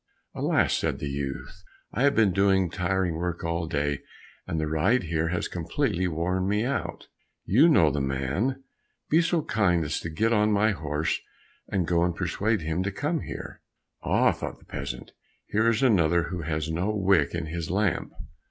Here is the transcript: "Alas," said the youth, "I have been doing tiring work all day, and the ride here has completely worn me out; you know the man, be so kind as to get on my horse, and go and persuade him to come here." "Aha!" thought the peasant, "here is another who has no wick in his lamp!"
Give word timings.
"Alas," 0.33 0.73
said 0.73 0.97
the 0.97 1.11
youth, 1.11 1.63
"I 1.93 2.01
have 2.01 2.15
been 2.15 2.33
doing 2.33 2.71
tiring 2.71 3.17
work 3.17 3.43
all 3.43 3.67
day, 3.67 3.99
and 4.47 4.59
the 4.59 4.65
ride 4.65 5.03
here 5.03 5.27
has 5.27 5.47
completely 5.47 6.07
worn 6.07 6.47
me 6.49 6.65
out; 6.65 7.05
you 7.45 7.69
know 7.69 7.91
the 7.91 8.01
man, 8.01 8.63
be 9.11 9.21
so 9.21 9.43
kind 9.43 9.85
as 9.85 9.99
to 9.99 10.09
get 10.09 10.33
on 10.33 10.51
my 10.51 10.71
horse, 10.71 11.19
and 11.67 11.85
go 11.85 12.03
and 12.03 12.15
persuade 12.15 12.61
him 12.61 12.81
to 12.81 12.91
come 12.91 13.19
here." 13.19 13.61
"Aha!" 14.01 14.31
thought 14.31 14.57
the 14.57 14.65
peasant, 14.65 15.11
"here 15.45 15.69
is 15.69 15.83
another 15.83 16.29
who 16.29 16.41
has 16.41 16.71
no 16.71 16.89
wick 16.89 17.35
in 17.35 17.45
his 17.45 17.69
lamp!" 17.69 18.11